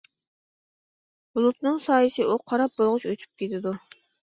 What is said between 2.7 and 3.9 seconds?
بولغۇچە ئۆتۈپ كېتىدۇ.